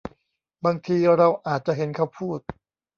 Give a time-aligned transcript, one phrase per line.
[0.65, 2.39] บางที เราอาจจะเห็นเขาพูด